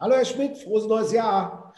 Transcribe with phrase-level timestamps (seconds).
[0.00, 1.72] Hallo Herr Schmidt, frohes neues Jahr.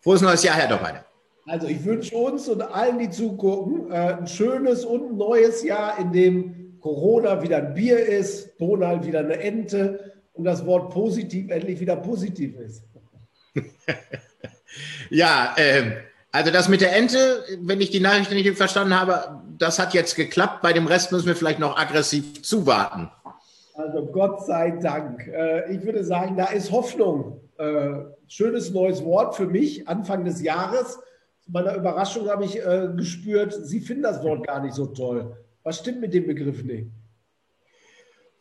[0.00, 1.04] Frohes neues Jahr, Herr Doppheiner.
[1.46, 6.12] Also ich wünsche uns und allen, die zugucken, äh, ein schönes und neues Jahr, in
[6.12, 11.78] dem Corona wieder ein Bier ist, Donald wieder eine Ente und das Wort positiv endlich
[11.78, 12.82] wieder positiv ist.
[15.10, 15.92] ja, äh,
[16.32, 20.16] also das mit der Ente, wenn ich die Nachricht nicht verstanden habe, das hat jetzt
[20.16, 20.62] geklappt.
[20.62, 23.10] Bei dem Rest müssen wir vielleicht noch aggressiv zuwarten.
[23.86, 25.28] Also Gott sei Dank.
[25.28, 27.40] Äh, ich würde sagen, da ist Hoffnung.
[27.56, 30.98] Äh, schönes neues Wort für mich, Anfang des Jahres.
[31.40, 35.36] Zu meiner Überraschung habe ich äh, gespürt, Sie finden das Wort gar nicht so toll.
[35.62, 36.86] Was stimmt mit dem Begriff nicht?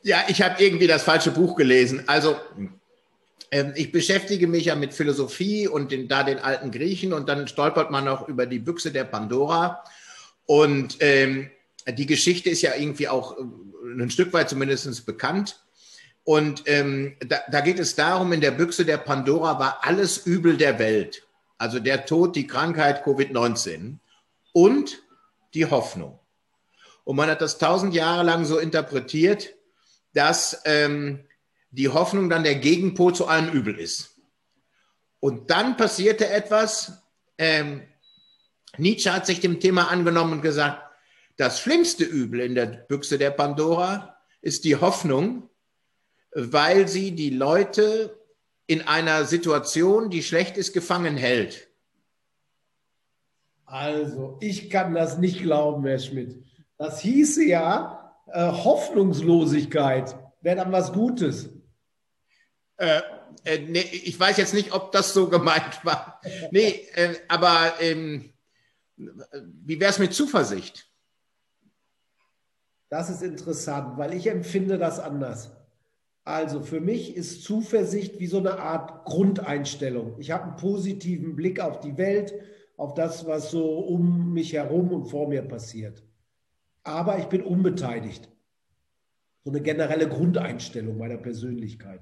[0.02, 2.04] Ja, ich habe irgendwie das falsche Buch gelesen.
[2.08, 2.36] Also
[3.52, 7.48] ähm, ich beschäftige mich ja mit Philosophie und den, da den alten Griechen und dann
[7.48, 9.84] stolpert man noch über die Büchse der Pandora.
[10.48, 11.52] Und ähm,
[11.88, 13.38] die Geschichte ist ja irgendwie auch
[14.00, 15.62] ein Stück weit zumindest bekannt.
[16.24, 20.58] Und ähm, da, da geht es darum, in der Büchse der Pandora war alles Übel
[20.58, 21.24] der Welt.
[21.58, 23.98] Also der Tod, die Krankheit, Covid-19
[24.54, 25.04] und
[25.54, 26.20] die Hoffnung.
[27.04, 29.54] Und man hat das tausend Jahre lang so interpretiert,
[30.14, 31.26] dass ähm,
[31.70, 34.16] die Hoffnung dann der Gegenpol zu allem Übel ist.
[35.20, 37.04] Und dann passierte etwas.
[37.38, 37.84] Ähm,
[38.78, 40.85] Nietzsche hat sich dem Thema angenommen und gesagt,
[41.38, 45.50] das schlimmste Übel in der Büchse der Pandora ist die Hoffnung,
[46.32, 48.18] weil sie die Leute
[48.68, 51.70] in einer Situation, die schlecht ist, gefangen hält.
[53.66, 56.44] Also, ich kann das nicht glauben, Herr Schmidt.
[56.78, 61.50] Das hieße ja, äh, Hoffnungslosigkeit wäre dann was Gutes.
[62.78, 63.02] Äh,
[63.44, 66.22] äh, nee, ich weiß jetzt nicht, ob das so gemeint war.
[66.52, 68.34] Nee, äh, aber ähm,
[68.98, 70.88] wie wäre es mit Zuversicht?
[72.90, 75.56] Das ist interessant, weil ich empfinde das anders.
[76.24, 80.16] Also für mich ist Zuversicht wie so eine Art Grundeinstellung.
[80.18, 82.34] Ich habe einen positiven Blick auf die Welt,
[82.78, 86.04] auf das, was so um mich herum und vor mir passiert.
[86.84, 88.30] Aber ich bin unbeteiligt.
[89.44, 92.02] So eine generelle Grundeinstellung meiner Persönlichkeit.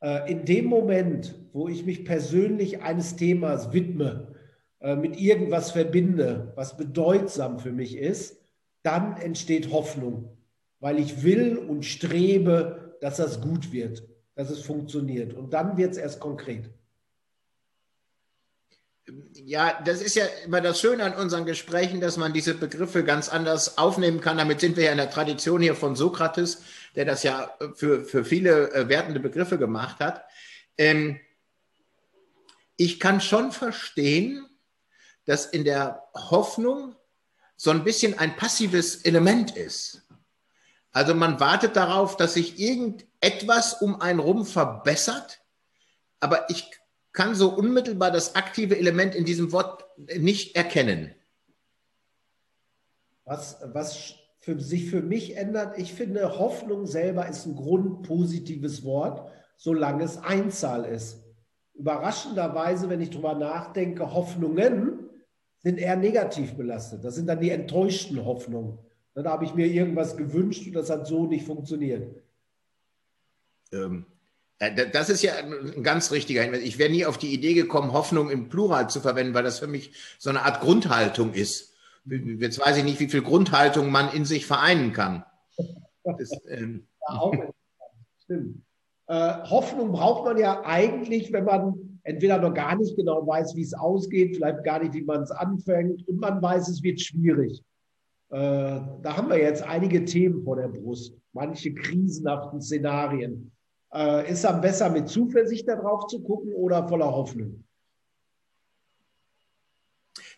[0.00, 4.34] Äh, in dem Moment, wo ich mich persönlich eines Themas widme,
[4.80, 8.40] äh, mit irgendwas verbinde, was bedeutsam für mich ist,
[8.86, 10.38] dann entsteht Hoffnung,
[10.78, 14.02] weil ich will und strebe, dass das gut wird,
[14.36, 15.34] dass es funktioniert.
[15.34, 16.70] Und dann wird es erst konkret.
[19.34, 23.28] Ja, das ist ja immer das Schöne an unseren Gesprächen, dass man diese Begriffe ganz
[23.28, 24.38] anders aufnehmen kann.
[24.38, 26.62] Damit sind wir ja in der Tradition hier von Sokrates,
[26.94, 30.24] der das ja für, für viele äh, wertende Begriffe gemacht hat.
[30.76, 31.20] Ähm,
[32.76, 34.44] ich kann schon verstehen,
[35.24, 36.94] dass in der Hoffnung
[37.56, 40.02] so ein bisschen ein passives Element ist.
[40.92, 45.42] Also man wartet darauf, dass sich irgendetwas um einen rum verbessert,
[46.20, 46.70] aber ich
[47.12, 51.14] kann so unmittelbar das aktive Element in diesem Wort nicht erkennen.
[53.24, 59.28] Was, was für sich für mich ändert, ich finde, Hoffnung selber ist ein grundpositives Wort,
[59.56, 61.24] solange es Einzahl ist.
[61.74, 65.05] Überraschenderweise, wenn ich darüber nachdenke, Hoffnungen
[65.66, 67.02] sind eher negativ belastet.
[67.04, 68.78] Das sind dann die enttäuschten Hoffnungen.
[69.14, 72.22] Dann habe ich mir irgendwas gewünscht und das hat so nicht funktioniert.
[73.72, 74.06] Ähm,
[74.60, 76.60] äh, das ist ja ein ganz richtiger Hinweis.
[76.60, 79.66] Ich wäre nie auf die Idee gekommen, Hoffnung im Plural zu verwenden, weil das für
[79.66, 79.90] mich
[80.20, 81.74] so eine Art Grundhaltung ist.
[82.04, 85.24] Jetzt weiß ich nicht, wie viel Grundhaltung man in sich vereinen kann.
[86.04, 87.34] Das, ähm, ja, auch
[88.22, 88.62] Stimmt.
[89.08, 93.62] Äh, Hoffnung braucht man ja eigentlich, wenn man entweder noch gar nicht genau weiß, wie
[93.62, 97.62] es ausgeht, vielleicht gar nicht, wie man es anfängt und man weiß, es wird schwierig.
[98.30, 103.50] Äh, da haben wir jetzt einige Themen vor der Brust, manche krisenhaften Szenarien.
[103.92, 107.64] Äh, ist dann besser mit Zuversicht darauf zu gucken oder voller Hoffnung?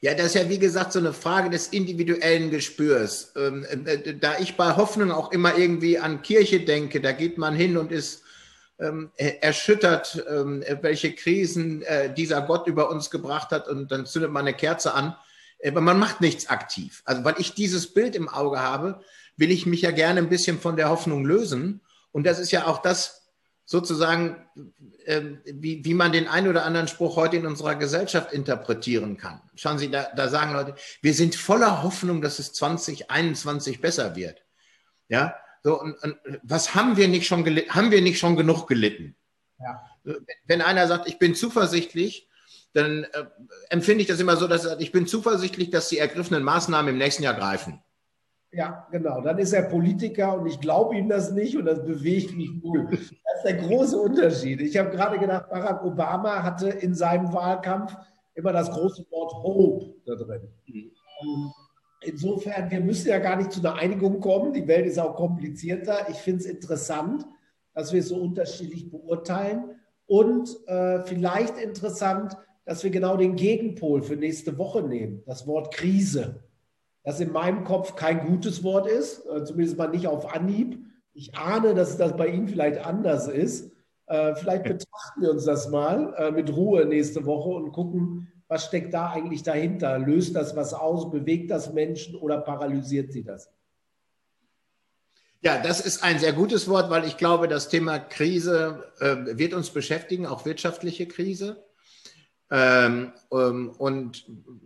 [0.01, 3.33] Ja, das ist ja wie gesagt so eine Frage des individuellen Gespürs.
[3.37, 7.55] Ähm, äh, da ich bei Hoffnung auch immer irgendwie an Kirche denke, da geht man
[7.55, 8.23] hin und ist
[8.79, 14.47] erschüttert, ähm, welche Krisen äh, dieser Gott über uns gebracht hat und dann zündet man
[14.47, 15.17] eine Kerze an.
[15.67, 17.03] Aber man macht nichts aktiv.
[17.05, 19.01] Also weil ich dieses Bild im Auge habe,
[19.37, 21.81] will ich mich ja gerne ein bisschen von der Hoffnung lösen.
[22.13, 23.23] Und das ist ja auch das
[23.65, 24.49] sozusagen,
[25.05, 29.41] äh, wie, wie man den einen oder anderen Spruch heute in unserer Gesellschaft interpretieren kann.
[29.57, 34.43] Schauen Sie, da, da sagen Leute, wir sind voller Hoffnung, dass es 2021 besser wird.
[35.09, 35.35] Ja,
[35.69, 37.75] so, und, und, was haben wir nicht schon gelitten?
[37.75, 39.15] Haben wir nicht schon genug gelitten?
[39.59, 39.83] Ja.
[40.47, 42.27] Wenn einer sagt, ich bin zuversichtlich,
[42.73, 43.25] dann äh,
[43.69, 46.95] empfinde ich das immer so, dass er sagt, ich bin zuversichtlich, dass die ergriffenen Maßnahmen
[46.95, 47.83] im nächsten Jahr greifen.
[48.51, 49.21] Ja, genau.
[49.21, 52.89] Dann ist er Politiker und ich glaube ihm das nicht und das bewegt mich null.
[52.91, 54.63] Das ist der große Unterschied.
[54.63, 57.95] Ich habe gerade gedacht, Barack Obama hatte in seinem Wahlkampf
[58.35, 60.49] immer das große Wort Hope da drin.
[60.67, 61.53] Mhm.
[62.03, 64.53] Insofern, wir müssen ja gar nicht zu einer Einigung kommen.
[64.53, 66.09] Die Welt ist auch komplizierter.
[66.11, 67.27] Ich finde es interessant,
[67.75, 69.77] dass wir es so unterschiedlich beurteilen.
[70.07, 75.75] Und äh, vielleicht interessant, dass wir genau den Gegenpol für nächste Woche nehmen, das Wort
[75.75, 76.43] Krise
[77.09, 80.79] das in meinem Kopf kein gutes Wort ist, äh, zumindest mal nicht auf Anhieb.
[81.15, 83.73] Ich ahne, dass das bei Ihnen vielleicht anders ist.
[84.09, 88.65] Äh, vielleicht betrachten wir uns das mal äh, mit Ruhe nächste Woche und gucken, was
[88.65, 89.99] steckt da eigentlich dahinter?
[89.99, 91.11] Löst das was aus?
[91.11, 93.51] Bewegt das Menschen oder paralysiert sie das?
[95.41, 99.55] Ja, das ist ein sehr gutes Wort, weil ich glaube, das Thema Krise äh, wird
[99.55, 101.65] uns beschäftigen, auch wirtschaftliche Krise.
[102.51, 104.25] Ähm, ähm, und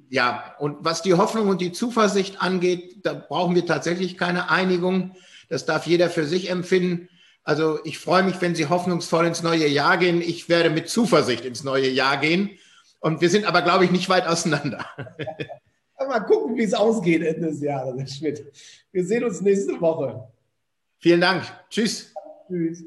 [0.08, 5.14] ja, und was die Hoffnung und die Zuversicht angeht, da brauchen wir tatsächlich keine Einigung.
[5.48, 7.08] Das darf jeder für sich empfinden.
[7.44, 10.22] Also ich freue mich, wenn Sie hoffnungsvoll ins neue Jahr gehen.
[10.22, 12.50] Ich werde mit Zuversicht ins neue Jahr gehen.
[13.02, 14.86] Und wir sind aber, glaube ich, nicht weit auseinander.
[16.08, 18.44] mal gucken, wie es ausgeht Ende des Jahres, Herr Schmidt.
[18.92, 20.28] Wir sehen uns nächste Woche.
[20.98, 21.44] Vielen Dank.
[21.68, 22.14] Tschüss.
[22.48, 22.84] Tschüss.